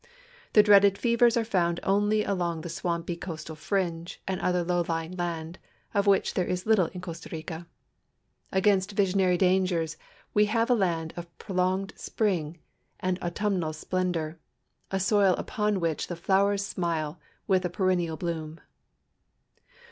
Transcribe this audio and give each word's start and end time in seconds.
The 0.53 0.63
dreaded 0.63 0.97
fevers 0.97 1.37
are 1.37 1.45
found 1.45 1.79
only 1.83 2.23
along 2.23 2.61
the 2.61 2.69
swamp}^ 2.69 3.21
coastal 3.21 3.55
fringe 3.55 4.19
and 4.27 4.41
other 4.41 4.63
low 4.63 4.83
lying 4.89 5.11
land, 5.15 5.59
of 5.93 6.07
which 6.07 6.33
there 6.33 6.47
is 6.47 6.65
little 6.65 6.87
in 6.87 7.01
Costa 7.01 7.29
Rica. 7.31 7.67
Against 8.51 8.93
visionary 8.93 9.37
dangers 9.37 9.97
we 10.33 10.45
have 10.45 10.71
a 10.71 10.73
land 10.73 11.13
of 11.15 11.37
prolonged 11.37 11.93
spring 11.95 12.57
and 12.99 13.19
autumnal 13.21 13.73
splendor— 13.73 14.39
a 14.89 14.99
soil 14.99 15.35
upon 15.35 15.79
which 15.79 16.07
the 16.07 16.15
flowers 16.15 16.65
smile 16.65 17.19
with 17.45 17.71
perennial 17.71 18.17
bloom. 18.17 18.59